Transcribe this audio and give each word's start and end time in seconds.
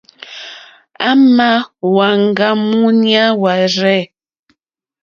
À 1.07 1.09
mà 1.37 1.49
hwáŋgá 1.91 2.49
wûɲá 2.69 3.25
wárzɛ̂. 3.41 3.99